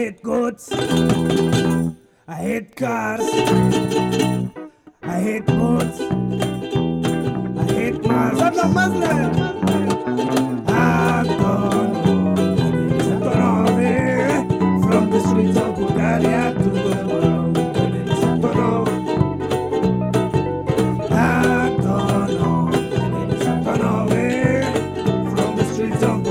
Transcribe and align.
hate 0.00 0.22
goats. 0.22 0.72
I 2.26 2.34
hate 2.46 2.74
cars. 2.74 3.20
I 5.02 5.16
hate 5.26 5.46
boats. 5.46 6.00
I 7.60 7.64
hate 7.74 7.98
Mars. 8.08 8.40
I'm 8.40 8.54
not 8.56 8.70
Muslim. 8.78 9.30
From 14.84 15.10
the 15.10 15.20
streets 15.20 15.58
of 15.58 15.76
Bulgaria 15.76 16.54
to 16.54 16.68
the 16.76 16.80
world, 17.08 17.54
the 26.24 26.29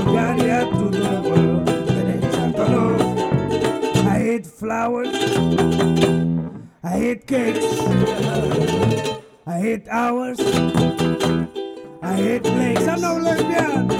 hate 4.30 4.46
flowers. 4.46 5.08
I 6.84 6.88
hate 7.02 7.26
cakes. 7.26 7.64
I 9.44 9.58
hate 9.58 9.88
hours. 9.88 10.38
I 12.00 12.14
hate 12.14 12.44
plays. 12.44 12.86
I'm 12.86 13.00
no 13.00 13.16
lesbian. 13.16 13.99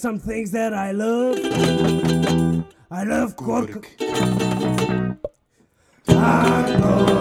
some 0.00 0.18
things 0.18 0.50
that 0.52 0.72
I 0.72 0.92
love. 0.92 1.38
I 2.90 3.04
love 3.04 3.36
cork. 3.36 3.86
I 6.08 6.76
love 6.80 7.19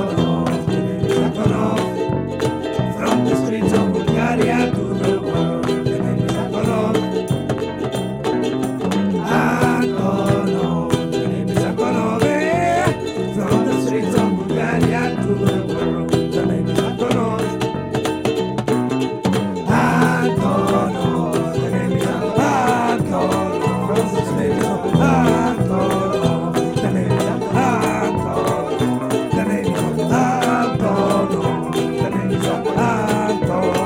어. 33.51 33.78